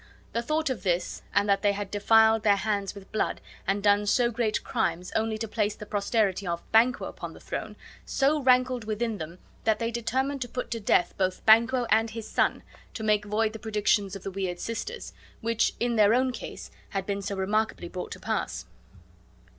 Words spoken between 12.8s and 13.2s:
to